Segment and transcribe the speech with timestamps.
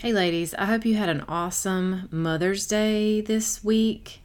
[0.00, 4.22] Hey, ladies, I hope you had an awesome Mother's Day this week.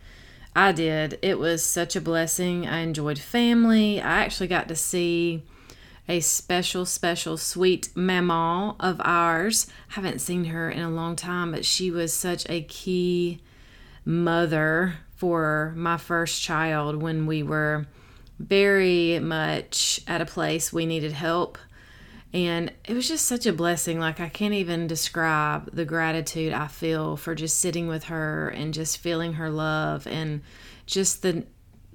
[0.55, 1.19] I did.
[1.21, 2.65] It was such a blessing.
[2.65, 3.99] I enjoyed family.
[3.99, 5.43] I actually got to see
[6.07, 9.67] a special, special sweet mama of ours.
[9.89, 13.41] I Haven't seen her in a long time, but she was such a key
[14.05, 17.85] mother for my first child when we were
[18.39, 21.57] very much at a place we needed help
[22.35, 23.97] and it was just such a blessing.
[23.97, 28.73] Like, I can't even describe the gratitude I feel for just sitting with her and
[28.73, 30.41] just feeling her love and
[30.85, 31.45] just the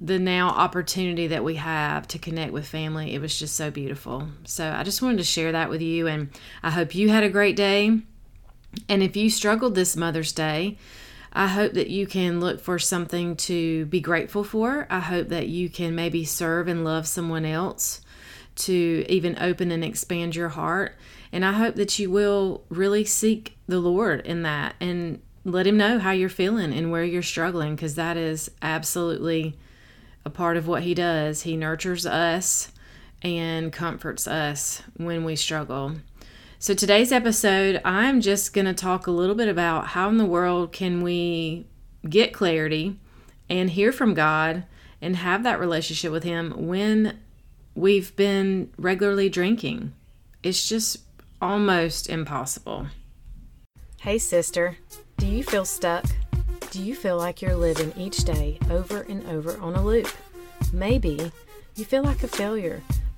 [0.02, 3.12] the now opportunity that we have to connect with family.
[3.12, 4.28] It was just so beautiful.
[4.44, 6.30] So I just wanted to share that with you and
[6.62, 8.00] I hope you had a great day.
[8.88, 10.78] And if you struggled this Mother's Day,
[11.34, 14.86] I hope that you can look for something to be grateful for.
[14.88, 18.00] I hope that you can maybe serve and love someone else
[18.60, 20.96] to even open and expand your heart.
[21.32, 25.76] And I hope that you will really seek the Lord in that and let Him
[25.76, 29.58] know how you're feeling and where you're struggling because that is absolutely
[30.24, 31.42] a part of what He does.
[31.42, 32.72] He nurtures us
[33.22, 35.92] and comforts us when we struggle.
[36.58, 40.26] So, today's episode, I'm just going to talk a little bit about how in the
[40.26, 41.66] world can we
[42.06, 42.98] get clarity
[43.48, 44.64] and hear from God
[45.00, 47.18] and have that relationship with Him when
[47.74, 49.92] we've been regularly drinking.
[50.42, 50.98] It's just
[51.40, 52.86] almost impossible.
[53.98, 54.76] Hey, sister,
[55.18, 56.04] do you feel stuck?
[56.70, 60.08] Do you feel like you're living each day over and over on a loop?
[60.72, 61.32] Maybe
[61.76, 62.82] you feel like a failure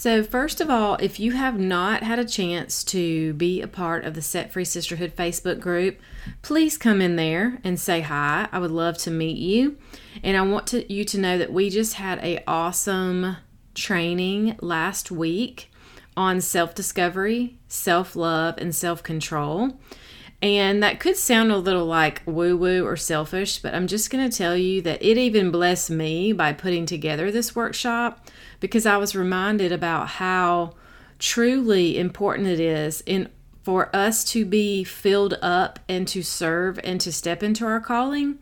[0.00, 4.06] So, first of all, if you have not had a chance to be a part
[4.06, 6.00] of the Set Free Sisterhood Facebook group,
[6.40, 8.48] please come in there and say hi.
[8.50, 9.76] I would love to meet you.
[10.22, 13.36] And I want to, you to know that we just had a awesome
[13.74, 15.70] training last week
[16.16, 19.78] on self-discovery, self-love, and self-control.
[20.40, 24.30] And that could sound a little like woo woo or selfish, but I'm just going
[24.30, 28.26] to tell you that it even blessed me by putting together this workshop
[28.60, 30.74] because I was reminded about how
[31.18, 33.28] truly important it is in
[33.62, 38.38] for us to be filled up and to serve and to step into our calling.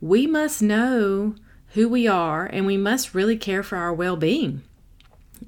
[0.00, 1.34] We must know
[1.74, 4.62] who we are and we must really care for our well-being.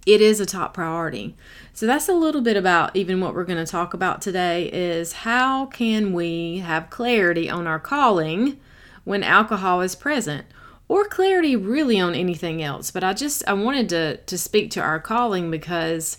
[0.07, 1.37] It is a top priority.
[1.73, 5.13] So that's a little bit about even what we're going to talk about today is
[5.13, 8.59] how can we have clarity on our calling
[9.05, 10.47] when alcohol is present
[10.93, 12.91] or clarity really on anything else.
[12.91, 16.19] But I just I wanted to to speak to our calling because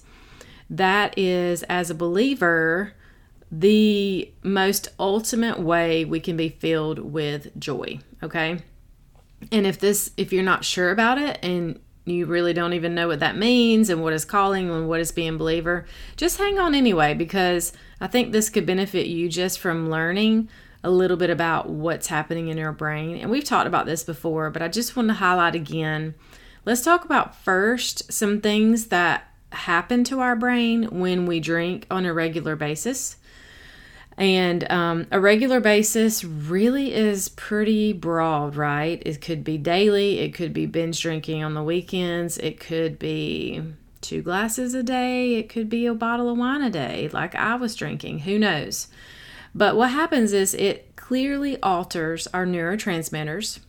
[0.67, 2.93] that is as a believer
[3.51, 8.63] the most ultimate way we can be filled with joy, okay?
[9.51, 13.07] And if this if you're not sure about it and you really don't even know
[13.09, 15.85] what that means and what is calling and what is being believer,
[16.17, 20.49] just hang on anyway because I think this could benefit you just from learning
[20.83, 23.17] a little bit about what's happening in our brain.
[23.17, 26.15] And we've talked about this before, but I just want to highlight again.
[26.65, 32.05] Let's talk about first some things that happen to our brain when we drink on
[32.05, 33.17] a regular basis.
[34.17, 39.01] And um, a regular basis really is pretty broad, right?
[39.05, 43.63] It could be daily, it could be binge drinking on the weekends, it could be
[44.01, 47.55] two glasses a day, it could be a bottle of wine a day, like I
[47.55, 48.19] was drinking.
[48.19, 48.87] Who knows?
[49.55, 53.59] But what happens is it clearly alters our neurotransmitters.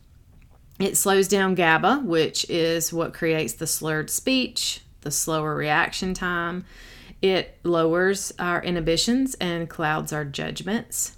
[0.79, 6.65] It slows down GABA, which is what creates the slurred speech, the slower reaction time.
[7.21, 11.15] It lowers our inhibitions and clouds our judgments,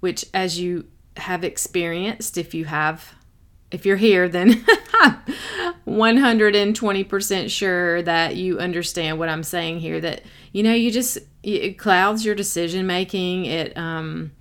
[0.00, 3.14] which, as you have experienced, if you have,
[3.70, 4.64] if you're here, then
[5.86, 10.00] 120% sure that you understand what I'm saying here.
[10.00, 10.22] That,
[10.52, 13.46] you know, you just, it clouds your decision making.
[13.46, 14.32] It, um,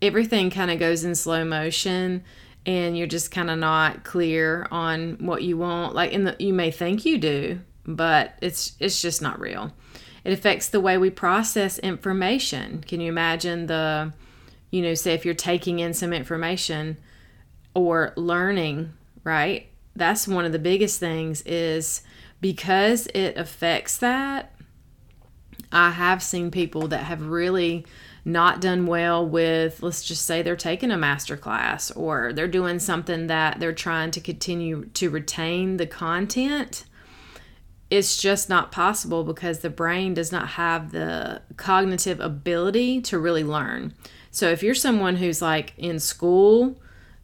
[0.00, 2.24] everything kind of goes in slow motion
[2.66, 6.52] and you're just kind of not clear on what you want like in the you
[6.52, 9.72] may think you do but it's it's just not real
[10.24, 14.12] it affects the way we process information can you imagine the
[14.70, 16.96] you know say if you're taking in some information
[17.74, 18.92] or learning
[19.24, 19.68] right
[19.98, 22.02] that's one of the biggest things is
[22.40, 24.54] because it affects that
[25.72, 27.84] i have seen people that have really
[28.24, 32.78] not done well with let's just say they're taking a master class or they're doing
[32.78, 36.84] something that they're trying to continue to retain the content
[37.90, 43.44] it's just not possible because the brain does not have the cognitive ability to really
[43.44, 43.94] learn.
[44.30, 46.76] So if you're someone who's like in school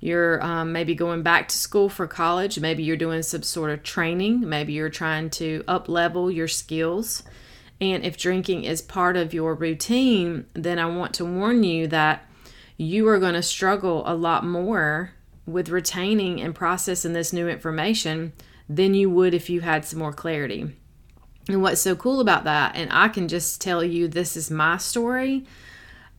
[0.05, 3.83] you're um, maybe going back to school for college maybe you're doing some sort of
[3.83, 7.23] training maybe you're trying to up level your skills
[7.81, 12.27] and if drinking is part of your routine, then I want to warn you that
[12.77, 15.13] you are going to struggle a lot more
[15.47, 18.33] with retaining and processing this new information
[18.69, 20.75] than you would if you had some more clarity.
[21.49, 24.79] And what's so cool about that, and I can just tell you this is my
[24.79, 25.45] story,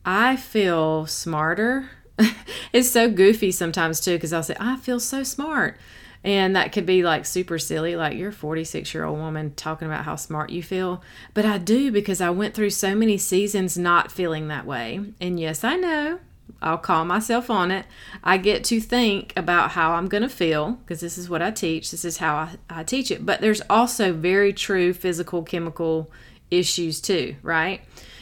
[0.05, 1.89] I feel smarter.
[2.73, 5.77] it's so goofy sometimes too, because I'll say, I feel so smart.
[6.23, 9.87] And that could be like super silly, like you're a 46 year old woman talking
[9.87, 11.03] about how smart you feel.
[11.35, 15.01] But I do because I went through so many seasons not feeling that way.
[15.21, 16.19] And yes, I know,
[16.63, 17.85] I'll call myself on it.
[18.23, 21.51] I get to think about how I'm going to feel because this is what I
[21.51, 21.91] teach.
[21.91, 23.23] This is how I, I teach it.
[23.23, 26.11] But there's also very true physical, chemical
[26.49, 27.81] issues too, right?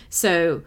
[0.10, 0.64] So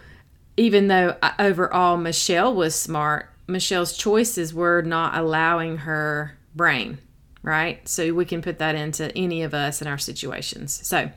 [0.56, 6.98] even though uh, overall Michelle was smart, Michelle's choices were not allowing her brain
[7.46, 7.88] right?
[7.88, 10.80] So we can put that into any of us in our situations.
[10.86, 11.10] So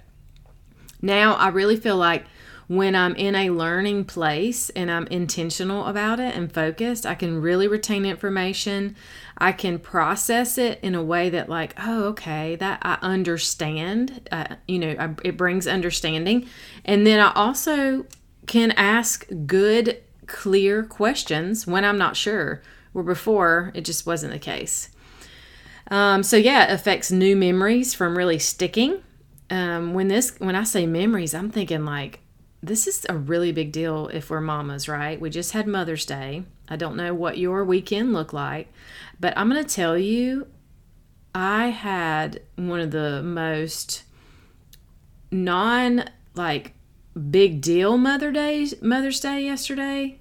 [1.01, 2.25] now I really feel like
[2.67, 7.41] when I'm in a learning place and I'm intentional about it and focused, I can
[7.41, 8.95] really retain information.
[9.39, 14.29] I can process it in a way that, like, oh, okay, that I understand.
[14.31, 16.47] Uh, you know, I, it brings understanding.
[16.85, 18.05] And then I also
[18.47, 22.61] can ask good, clear questions when I'm not sure,
[22.93, 24.89] where before it just wasn't the case.
[25.91, 29.03] Um, so yeah, it affects new memories from really sticking.
[29.49, 32.19] Um, when this when I say memories, I'm thinking like
[32.61, 35.19] this is a really big deal if we're mamas, right?
[35.19, 36.43] We just had Mother's Day.
[36.67, 38.71] I don't know what your weekend looked like,
[39.19, 40.47] but I'm going to tell you
[41.33, 44.03] I had one of the most
[45.31, 46.05] non
[46.35, 46.73] like
[47.29, 50.19] big deal Mother Day Mother's Day yesterday,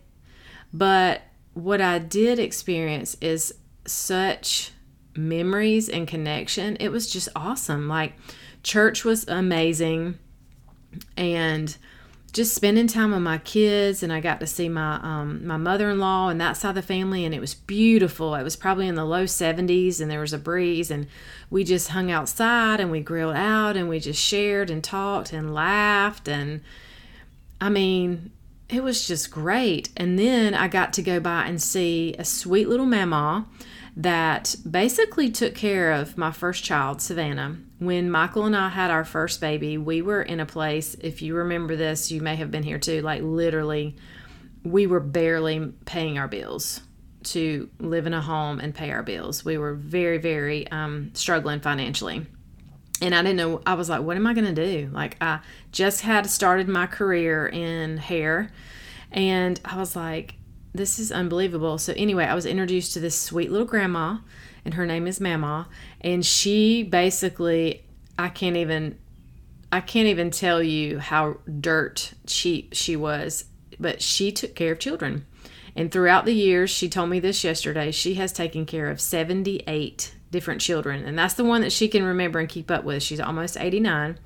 [0.73, 1.23] but
[1.55, 3.55] what I did experience is
[3.87, 4.73] such
[5.17, 6.77] memories and connection.
[6.77, 7.89] It was just awesome.
[7.89, 8.15] Like,
[8.63, 10.19] church was amazing.
[11.17, 11.77] And
[12.33, 16.29] just spending time with my kids and I got to see my um, my mother-in-law
[16.29, 18.35] and that side of the family and it was beautiful.
[18.35, 21.07] It was probably in the low 70s and there was a breeze and
[21.51, 25.55] we just hung outside and we grilled out and we just shared and talked and
[25.55, 26.61] laughed and
[27.61, 28.31] I mean,
[28.69, 29.89] it was just great.
[29.97, 33.47] And then I got to go by and see a sweet little mama
[33.97, 37.57] that basically took care of my first child, Savannah.
[37.79, 41.37] When Michael and I had our first baby, we were in a place, if you
[41.37, 43.97] remember this, you may have been here too, like literally,
[44.65, 46.81] we were barely paying our bills
[47.23, 49.45] to live in a home and pay our bills.
[49.45, 52.27] We were very, very um, struggling financially.
[53.01, 54.91] And I didn't know, I was like, what am I going to do?
[54.93, 58.51] Like, I just had started my career in hair,
[59.13, 60.35] and I was like,
[60.79, 61.77] this is unbelievable.
[61.77, 64.19] So anyway, I was introduced to this sweet little grandma,
[64.65, 65.69] and her name is Mama,
[66.01, 67.85] and she basically
[68.19, 68.97] I can't even
[69.71, 73.45] I can't even tell you how dirt cheap she was,
[73.79, 75.27] but she took care of children.
[75.77, 80.15] And throughout the years, she told me this yesterday, she has taken care of 78
[80.31, 81.05] different children.
[81.05, 83.03] And that's the one that she can remember and keep up with.
[83.03, 84.19] She's almost 89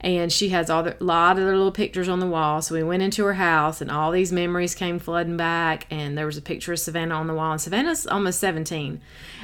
[0.00, 2.60] and she has all the lot of the little pictures on the wall.
[2.62, 5.86] So we went into her house, and all these memories came flooding back.
[5.90, 9.00] And there was a picture of Savannah on the wall, and Savannah's almost 17,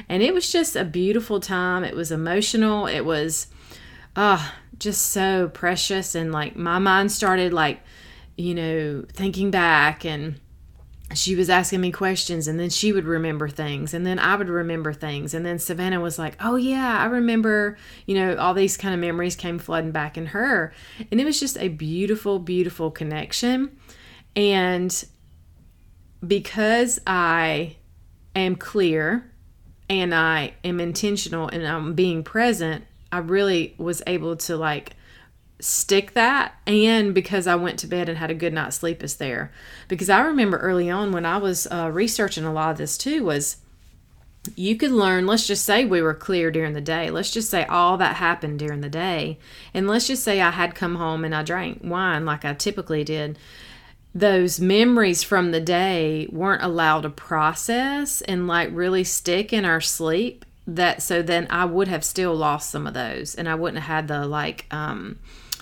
[0.09, 1.83] and it was just a beautiful time.
[1.83, 2.87] It was emotional.
[2.87, 3.47] It was,
[4.15, 6.15] ah, just so precious.
[6.15, 7.81] And like my mind started like,
[8.35, 10.40] you know, thinking back and
[11.13, 14.49] she was asking me questions and then she would remember things and then I would
[14.49, 18.77] remember things and then Savannah was like, "Oh yeah, I remember." You know, all these
[18.77, 20.73] kind of memories came flooding back in her.
[21.11, 23.77] And it was just a beautiful beautiful connection.
[24.35, 25.03] And
[26.25, 27.77] because I
[28.35, 29.31] am clear
[29.89, 34.95] and I am intentional and I'm being present, I really was able to like
[35.61, 39.15] stick that and because I went to bed and had a good night's sleep is
[39.15, 39.51] there.
[39.87, 43.23] Because I remember early on when I was uh, researching a lot of this too
[43.23, 43.57] was
[44.55, 47.11] you could learn, let's just say we were clear during the day.
[47.11, 49.37] Let's just say all that happened during the day.
[49.73, 53.03] And let's just say I had come home and I drank wine like I typically
[53.03, 53.37] did.
[54.15, 59.81] Those memories from the day weren't allowed to process and like really stick in our
[59.81, 60.45] sleep.
[60.67, 63.95] That so then I would have still lost some of those and I wouldn't have
[63.95, 65.19] had the like um,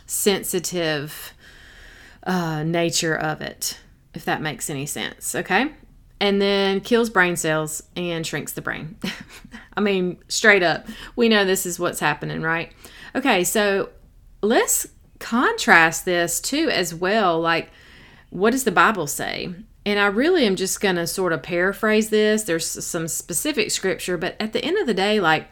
[0.09, 1.33] sensitive
[2.23, 3.79] uh, nature of it,
[4.13, 5.35] if that makes any sense.
[5.35, 5.71] Okay
[6.19, 8.97] and then kills brain cells and shrinks the brain.
[9.77, 12.73] I mean, straight up, we know this is what's happening, right?
[13.15, 13.89] Okay, so
[14.41, 14.87] let's
[15.19, 17.39] contrast this too as well.
[17.39, 17.71] Like,
[18.29, 19.53] what does the Bible say?
[19.85, 22.43] And I really am just going to sort of paraphrase this.
[22.43, 25.49] There's some specific scripture, but at the end of the day, like,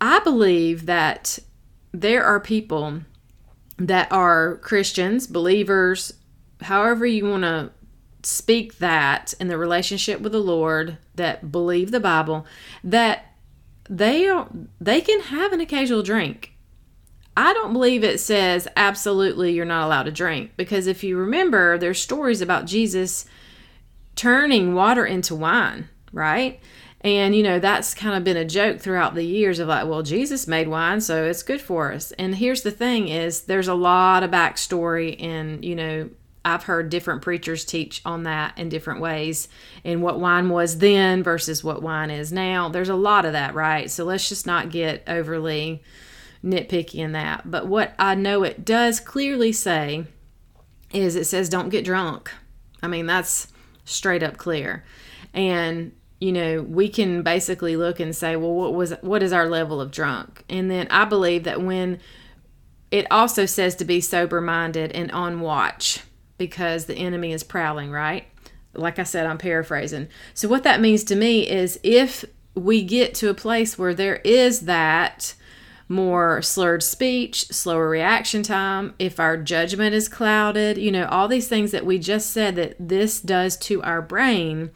[0.00, 1.38] I believe that
[1.92, 3.02] there are people
[3.78, 6.12] that are Christians, believers,
[6.60, 7.70] however you want to
[8.22, 12.46] speak that in the relationship with the Lord that believe the Bible
[12.82, 13.34] that
[13.88, 14.48] they are
[14.80, 16.52] they can have an occasional drink.
[17.36, 21.76] I don't believe it says absolutely you're not allowed to drink because if you remember
[21.76, 23.26] there's stories about Jesus
[24.16, 26.60] turning water into wine, right?
[27.04, 30.02] And you know, that's kind of been a joke throughout the years of like, well,
[30.02, 32.12] Jesus made wine, so it's good for us.
[32.12, 36.08] And here's the thing is there's a lot of backstory and, you know,
[36.46, 39.48] I've heard different preachers teach on that in different ways
[39.82, 42.68] and what wine was then versus what wine is now.
[42.68, 43.90] There's a lot of that, right?
[43.90, 45.82] So let's just not get overly
[46.42, 47.50] nitpicky in that.
[47.50, 50.04] But what I know it does clearly say
[50.92, 52.30] is it says don't get drunk.
[52.82, 53.48] I mean, that's
[53.84, 54.84] straight up clear.
[55.32, 59.48] And you know, we can basically look and say, well, what was what is our
[59.48, 60.44] level of drunk?
[60.48, 62.00] And then I believe that when
[62.90, 66.00] it also says to be sober minded and on watch
[66.38, 68.26] because the enemy is prowling, right?
[68.72, 70.08] Like I said, I'm paraphrasing.
[70.32, 74.16] So, what that means to me is if we get to a place where there
[74.24, 75.34] is that
[75.88, 81.48] more slurred speech, slower reaction time, if our judgment is clouded, you know, all these
[81.48, 84.70] things that we just said that this does to our brain,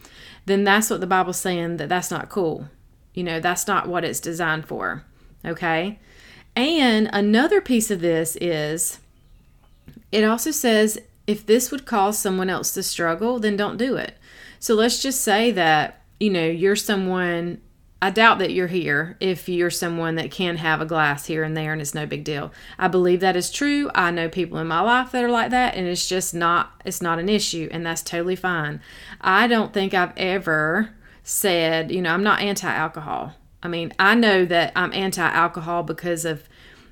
[0.49, 2.69] then that's what the Bible's saying that that's not cool.
[3.15, 5.05] You know, that's not what it's designed for.
[5.45, 5.99] Okay?
[6.57, 8.99] And another piece of this is
[10.11, 14.17] it also says if this would cause someone else to struggle, then don't do it.
[14.59, 17.61] So let's just say that, you know, you're someone,
[18.01, 21.57] I doubt that you're here if you're someone that can have a glass here and
[21.57, 22.53] there and it's no big deal.
[22.79, 23.91] I believe that is true.
[23.93, 27.03] I know people in my life that are like that and it's just not it's
[27.03, 28.81] not an issue and that's totally fine.
[29.21, 30.91] I don't think I've ever
[31.25, 33.35] said, you know, I'm not anti-alcohol.
[33.65, 36.49] I mean, I know that I'm anti-alcohol because of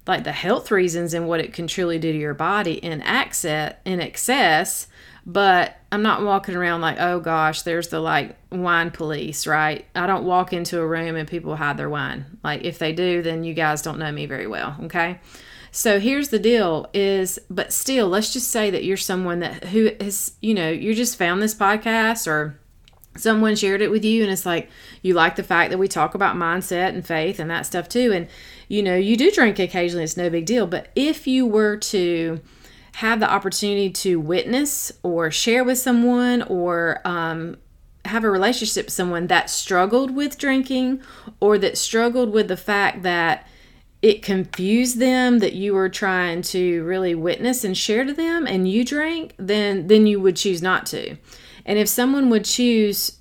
[0.09, 3.77] like the health reasons and what it can truly do to your body in access
[3.85, 4.89] in excess
[5.27, 9.87] but i'm not walking around like oh gosh there's the like wine police right?
[9.95, 12.39] I don't walk into a room and people hide their wine.
[12.43, 15.21] Like if they do then you guys don't know me very well okay?
[15.71, 19.91] So here's the deal is but still let's just say that you're someone that who
[20.01, 22.59] has you know you just found this podcast or
[23.17, 24.69] someone shared it with you and it's like
[25.03, 28.13] you like the fact that we talk about mindset and faith and that stuff too.
[28.13, 28.29] And
[28.69, 30.67] you know you do drink occasionally it's no big deal.
[30.67, 32.41] But if you were to
[32.97, 37.55] have the opportunity to witness or share with someone or um,
[38.07, 41.03] have a relationship with someone that struggled with drinking
[41.39, 43.47] or that struggled with the fact that
[44.01, 48.67] it confused them that you were trying to really witness and share to them and
[48.71, 51.19] you drank then then you would choose not to.
[51.67, 53.19] And if someone would choose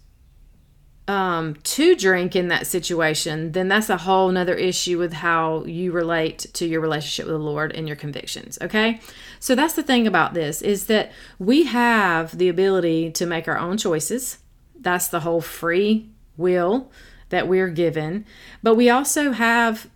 [1.07, 5.91] um, to drink in that situation, then that's a whole nother issue with how you
[5.91, 8.57] relate to your relationship with the Lord and your convictions.
[8.61, 8.99] Okay.
[9.39, 13.57] So that's the thing about this is that we have the ability to make our
[13.57, 14.39] own choices.
[14.79, 16.91] That's the whole free will
[17.29, 18.25] that we're given.
[18.63, 19.89] But we also have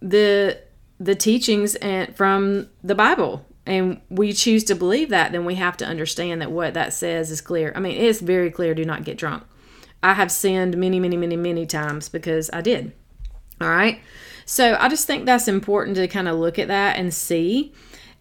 [0.00, 0.60] the
[1.00, 5.76] the teachings and from the Bible and we choose to believe that, then we have
[5.78, 7.72] to understand that what that says is clear.
[7.76, 9.44] I mean, it's very clear do not get drunk.
[10.02, 12.92] I have sinned many, many, many, many times because I did.
[13.60, 14.00] All right.
[14.44, 17.72] So I just think that's important to kind of look at that and see.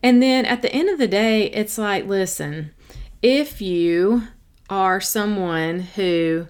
[0.03, 2.71] And then at the end of the day, it's like, listen,
[3.21, 4.27] if you
[4.69, 6.47] are someone who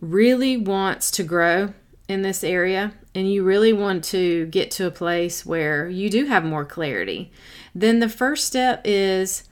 [0.00, 1.72] really wants to grow
[2.08, 6.26] in this area and you really want to get to a place where you do
[6.26, 7.32] have more clarity,
[7.74, 9.44] then the first step is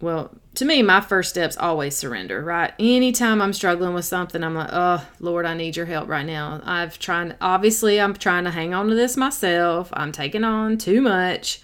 [0.00, 2.72] well, to me, my first step's always surrender, right?
[2.80, 6.60] Anytime I'm struggling with something, I'm like, oh, Lord, I need your help right now.
[6.64, 9.88] I've trying, obviously, I'm trying to hang on to this myself.
[9.92, 11.60] I'm taking on too much.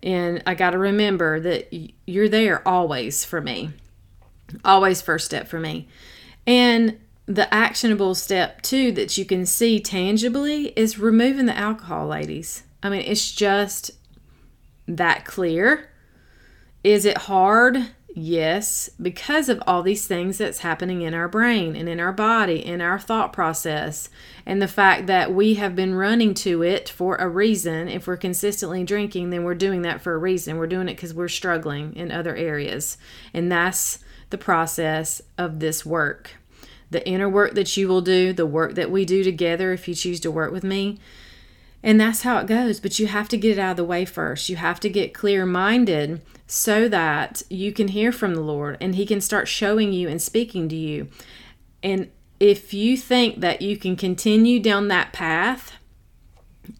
[0.00, 1.76] And I got to remember that
[2.06, 3.70] you're there always for me,
[4.64, 5.88] always first step for me.
[6.46, 12.62] And the actionable step, too, that you can see tangibly is removing the alcohol, ladies.
[12.80, 13.90] I mean, it's just
[14.86, 15.90] that clear.
[16.84, 17.88] Is it hard?
[18.18, 22.64] Yes, because of all these things that's happening in our brain and in our body,
[22.64, 24.08] in our thought process,
[24.46, 27.88] and the fact that we have been running to it for a reason.
[27.88, 30.56] If we're consistently drinking, then we're doing that for a reason.
[30.56, 32.96] We're doing it because we're struggling in other areas.
[33.34, 33.98] And that's
[34.30, 36.36] the process of this work.
[36.90, 39.94] The inner work that you will do, the work that we do together if you
[39.94, 40.98] choose to work with me.
[41.86, 42.80] And that's how it goes.
[42.80, 44.48] But you have to get it out of the way first.
[44.48, 48.96] You have to get clear minded so that you can hear from the Lord and
[48.96, 51.08] He can start showing you and speaking to you.
[51.84, 55.74] And if you think that you can continue down that path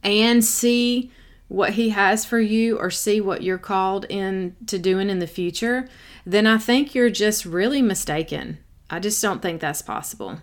[0.03, 1.13] and see
[1.47, 5.89] what He has for you or see what you're called into doing in the future,
[6.27, 8.59] then I think you're just really mistaken.
[8.91, 10.41] I just don't think that's possible.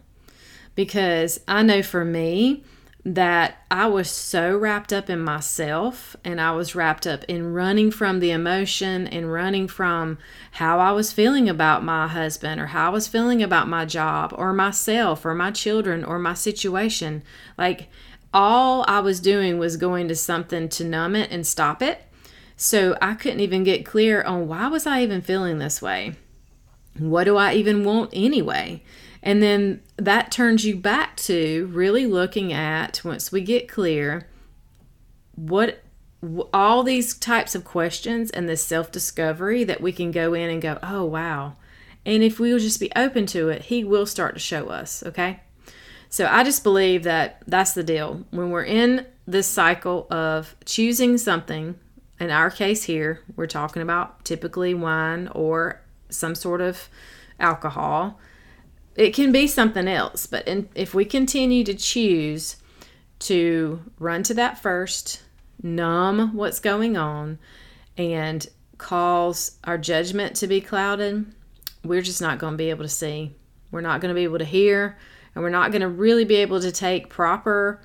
[0.73, 2.63] Because I know for me,
[3.05, 7.91] that I was so wrapped up in myself and I was wrapped up in running
[7.91, 10.17] from the emotion and running from
[10.51, 14.33] how I was feeling about my husband or how I was feeling about my job
[14.37, 17.23] or myself or my children or my situation.
[17.57, 17.89] Like
[18.33, 22.03] all I was doing was going to something to numb it and stop it.
[22.55, 26.15] So I couldn't even get clear on why was I even feeling this way?
[26.97, 28.81] What do I even want anyway?
[29.23, 34.27] And then that turns you back to really looking at, once we get clear,
[35.35, 35.81] what
[36.53, 40.61] all these types of questions and this self discovery that we can go in and
[40.61, 41.55] go, oh, wow.
[42.05, 45.01] And if we will just be open to it, He will start to show us,
[45.03, 45.39] okay?
[46.09, 48.25] So I just believe that that's the deal.
[48.29, 51.79] When we're in this cycle of choosing something,
[52.19, 56.89] in our case here, we're talking about typically wine or some sort of
[57.39, 58.19] alcohol
[58.95, 62.57] it can be something else, but in, if we continue to choose
[63.19, 65.23] to run to that first,
[65.61, 67.39] numb what's going on,
[67.97, 71.25] and cause our judgment to be clouded,
[71.83, 73.33] we're just not going to be able to see.
[73.71, 74.97] We're not going to be able to hear,
[75.33, 77.81] and we're not going to really be able to take proper,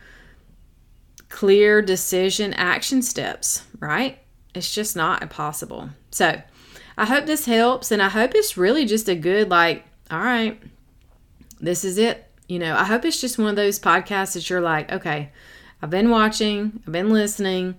[1.29, 4.18] clear decision action steps, right?
[4.55, 5.90] It's just not possible.
[6.11, 6.42] So,
[6.97, 10.61] I hope this helps, and I hope it's really just a good, like, all right,
[11.61, 12.25] this is it.
[12.49, 15.31] You know, I hope it's just one of those podcasts that you're like, okay,
[15.83, 17.77] I've been watching, I've been listening,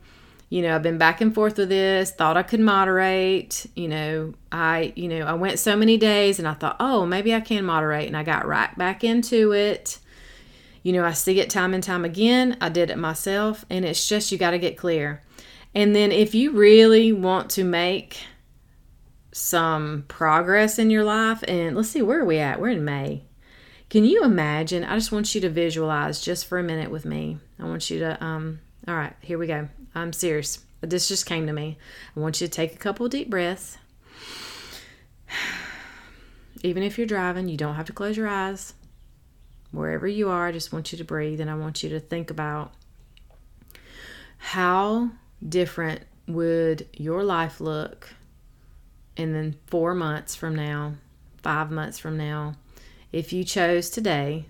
[0.50, 4.34] you know, I've been back and forth with this, thought I could moderate, you know,
[4.52, 7.66] I, you know, I went so many days and I thought, oh, maybe I can
[7.66, 8.08] moderate.
[8.08, 10.00] And I got right back into it.
[10.82, 12.58] You know, I see it time and time again.
[12.62, 13.66] I did it myself.
[13.70, 15.22] And it's just, you got to get clear.
[15.76, 18.18] And then if you really want to make
[19.32, 22.60] some progress in your life, and let's see, where are we at?
[22.60, 23.24] We're in May.
[23.90, 24.84] Can you imagine?
[24.84, 27.40] I just want you to visualize just for a minute with me.
[27.60, 29.68] I want you to, um, all right, here we go.
[29.96, 30.60] I'm serious.
[30.82, 31.78] This just came to me.
[32.16, 33.80] I want you to take a couple deep breaths.
[36.64, 38.74] Even if you're driving, you don't have to close your eyes.
[39.72, 42.30] Wherever you are, I just want you to breathe and I want you to think
[42.30, 42.74] about
[44.38, 45.10] how
[45.48, 48.14] different would your life look
[49.18, 50.94] and then four months from now,
[51.42, 52.56] five months from now,
[53.12, 54.46] if you chose today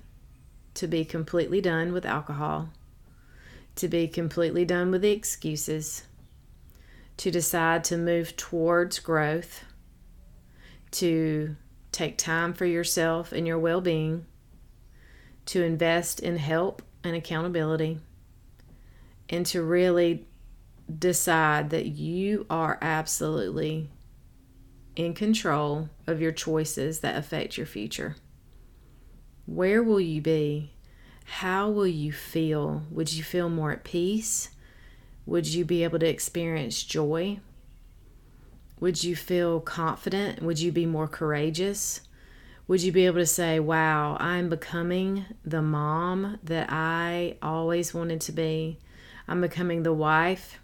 [0.74, 2.70] to be completely done with alcohol,
[3.76, 6.04] to be completely done with the excuses,
[7.18, 9.64] to decide to move towards growth,
[10.92, 11.56] to
[11.92, 14.26] take time for yourself and your well being,
[15.46, 18.00] to invest in help and accountability,
[19.30, 20.26] and to really
[20.98, 23.90] decide that you are absolutely
[24.96, 28.16] in control of your choices that affect your future.
[29.50, 30.74] Where will you be?
[31.26, 32.84] How will you feel?
[32.92, 34.52] Would you feel more at peace?
[35.26, 37.40] Would you be able to experience joy?
[38.80, 40.44] Would you feel confident?
[40.44, 42.02] Would you be more courageous?
[42.68, 48.22] Would you be able to say, Wow, I'm becoming the mom that I always wanted
[48.22, 48.78] to be?
[49.28, 50.60] I'm becoming the wife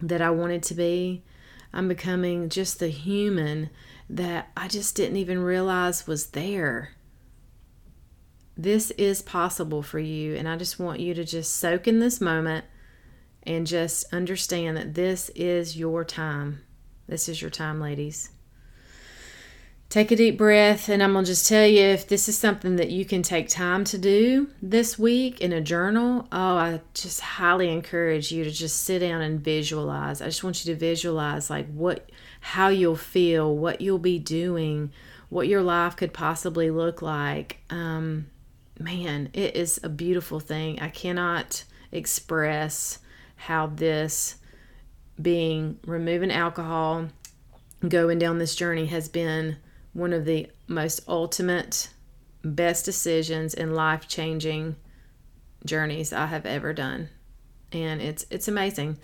[0.00, 1.24] that I wanted to be.
[1.72, 3.70] I'm becoming just the human
[4.08, 6.92] that I just didn't even realize was there.
[8.60, 10.34] This is possible for you.
[10.34, 12.64] And I just want you to just soak in this moment
[13.44, 16.62] and just understand that this is your time.
[17.06, 18.30] This is your time, ladies.
[19.88, 22.76] take a deep breath and I'm going to just tell you if this is something
[22.76, 27.20] that you can take time to do this week in a journal, oh, I just
[27.20, 30.20] highly encourage you to just sit down and visualize.
[30.20, 34.92] I just want you to visualize like what how you'll feel, what you'll be doing,
[35.30, 37.58] what your life could possibly look like.
[37.70, 38.26] Um
[38.78, 40.80] man, it is a beautiful thing.
[40.80, 42.98] I cannot express
[43.36, 44.36] how this
[45.20, 47.08] being removing alcohol
[47.86, 49.56] going down this journey has been
[49.92, 51.88] one of the most ultimate,
[52.44, 54.76] best decisions and life changing
[55.64, 57.08] journeys I have ever done.
[57.72, 58.98] And it's it's amazing.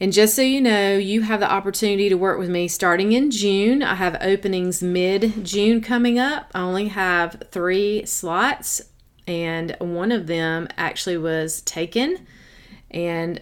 [0.00, 3.30] And just so you know, you have the opportunity to work with me starting in
[3.30, 3.82] June.
[3.82, 6.50] I have openings mid June coming up.
[6.54, 8.82] I only have three slots,
[9.26, 12.26] and one of them actually was taken.
[12.90, 13.40] And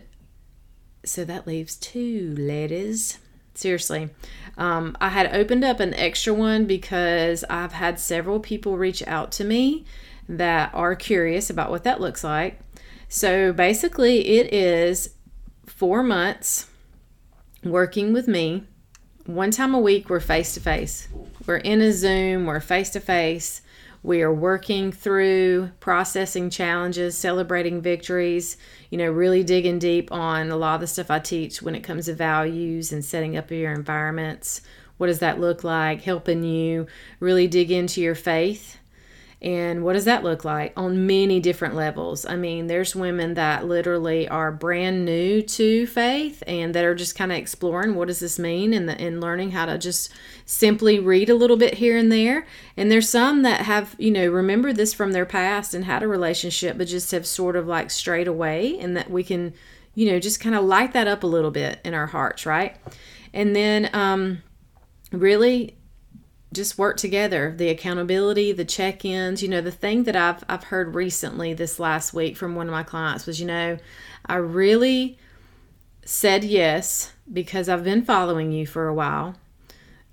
[1.05, 3.19] so that leaves two ladies.
[3.55, 4.11] Seriously.
[4.57, 9.33] Um, I had opened up an extra one because I've had several people reach out
[9.33, 9.85] to me
[10.29, 12.61] that are curious about what that looks like.
[13.09, 15.11] So basically, it is
[15.77, 16.69] four months
[17.65, 18.65] working with me.
[19.27, 21.09] One time a week, we're face to face.
[21.47, 23.63] We're in a Zoom, we're face to face.
[24.03, 28.57] We are working through processing challenges, celebrating victories,
[28.91, 31.85] you know, really digging deep on a lot of the stuff I teach when it
[31.85, 34.61] comes to values and setting up your environments.
[34.99, 36.03] What does that look like?
[36.03, 36.87] Helping you
[37.21, 38.79] really dig into your faith
[39.43, 42.25] and what does that look like on many different levels?
[42.25, 47.17] I mean, there's women that literally are brand new to faith and that are just
[47.17, 50.13] kind of exploring what does this mean and, the, and learning how to just
[50.47, 52.47] simply read a little bit here and there.
[52.77, 56.09] And there's some that have, you know, remembered this from their past and had a
[56.09, 59.55] relationship, but just have sort of like strayed away and that we can,
[59.97, 62.77] you know, just kind of light that up a little bit in our hearts, right?
[63.35, 64.45] And then, um,
[65.11, 65.77] really
[66.53, 70.95] just work together the accountability the check-ins you know the thing that i've i've heard
[70.95, 73.77] recently this last week from one of my clients was you know
[74.27, 75.19] i really
[76.05, 79.37] said yes because i've been following you for a while.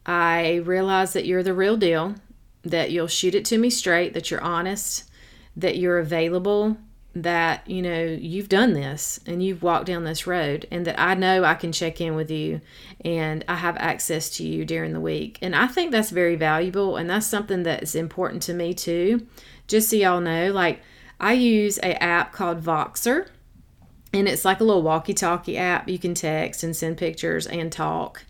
[0.06, 2.16] I realize that you're the real deal
[2.64, 5.04] that you'll shoot it to me straight that you're honest
[5.56, 6.78] that you're available
[7.16, 11.16] that you know you've done this and you've walked down this road and that I
[11.16, 12.62] know I can check in with you
[13.04, 15.40] and I have access to you during the week.
[15.42, 19.26] And I think that's very valuable and that's something that's important to me too.
[19.68, 20.82] Just so y'all know, like
[21.20, 23.28] I use a app called Voxer
[24.14, 25.90] and it's like a little walkie-talkie app.
[25.90, 28.24] You can text and send pictures and talk.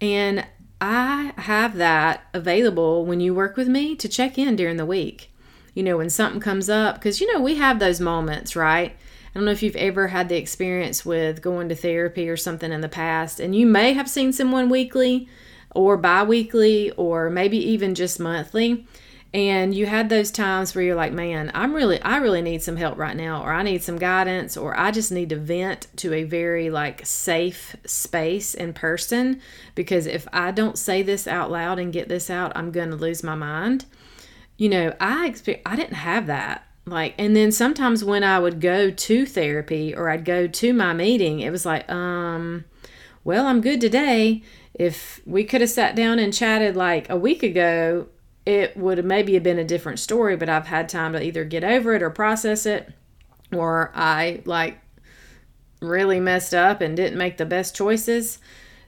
[0.00, 0.46] And
[0.80, 5.30] I have that available when you work with me to check in during the week
[5.76, 8.92] you know, when something comes up, because, you know, we have those moments, right?
[8.92, 12.72] I don't know if you've ever had the experience with going to therapy or something
[12.72, 15.28] in the past, and you may have seen someone weekly
[15.74, 18.86] or bi weekly or maybe even just monthly.
[19.34, 22.76] And you had those times where you're like, man, I'm really, I really need some
[22.76, 26.14] help right now, or I need some guidance, or I just need to vent to
[26.14, 29.42] a very like safe space in person
[29.74, 32.96] because if I don't say this out loud and get this out, I'm going to
[32.96, 33.84] lose my mind
[34.56, 36.66] you know, I expect I didn't have that.
[36.86, 40.92] Like, and then sometimes when I would go to therapy or I'd go to my
[40.92, 42.64] meeting, it was like, um,
[43.24, 44.42] well, I'm good today.
[44.72, 48.06] If we could have sat down and chatted like a week ago,
[48.44, 51.44] it would have maybe have been a different story, but I've had time to either
[51.44, 52.92] get over it or process it,
[53.52, 54.78] or I like
[55.80, 58.38] really messed up and didn't make the best choices.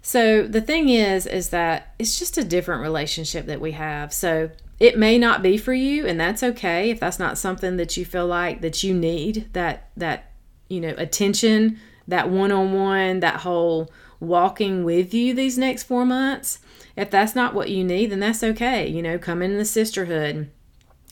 [0.00, 4.12] So the thing is, is that it's just a different relationship that we have.
[4.12, 7.96] So it may not be for you and that's okay if that's not something that
[7.96, 10.32] you feel like that you need that that
[10.68, 16.58] you know attention that one-on-one that whole walking with you these next four months.
[16.96, 20.50] If that's not what you need then that's okay you know come in the sisterhood.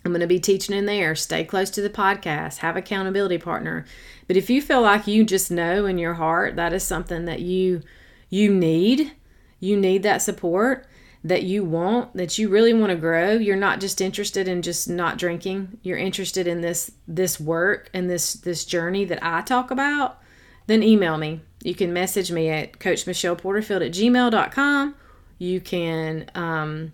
[0.05, 1.17] I'm going to be teaching in there.
[1.17, 2.59] Stay close to the podcast.
[2.59, 3.85] Have accountability partner.
[4.29, 7.41] But if you feel like you just know in your heart that is something that
[7.41, 7.83] you
[8.31, 9.13] you need
[9.59, 10.87] you need that support
[11.27, 13.33] that you want, that you really want to grow.
[13.33, 15.79] You're not just interested in just not drinking.
[15.83, 20.21] You're interested in this this work and this this journey that I talk about,
[20.69, 21.41] then email me.
[21.65, 24.95] You can message me at Coach Michelle Porterfield at gmail.com.
[25.39, 26.93] You can um,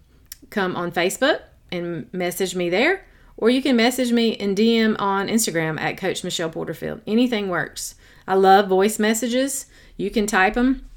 [0.49, 3.05] come on Facebook and message me there,
[3.37, 7.03] or you can message me in DM on Instagram at Coach Michelle Porterfield.
[7.07, 7.97] Anything works.
[8.27, 9.67] I love voice messages.
[9.99, 10.89] You can type them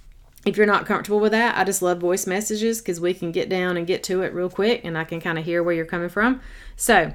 [0.45, 3.49] if you're not comfortable with that, I just love voice messages because we can get
[3.49, 5.85] down and get to it real quick and I can kind of hear where you're
[5.85, 6.39] coming from.
[6.75, 7.13] So,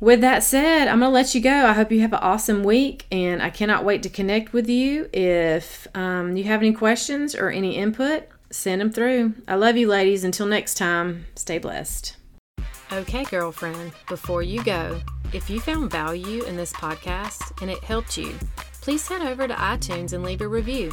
[0.00, 1.66] with that said, I'm going to let you go.
[1.66, 5.10] I hope you have an awesome week and I cannot wait to connect with you.
[5.12, 9.34] If um, you have any questions or any input, send them through.
[9.46, 10.24] I love you, ladies.
[10.24, 12.16] Until next time, stay blessed.
[12.90, 14.98] Okay, girlfriend, before you go,
[15.34, 18.34] if you found value in this podcast and it helped you,
[18.80, 20.92] please head over to iTunes and leave a review.